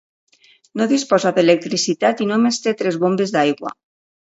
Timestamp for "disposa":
0.93-1.33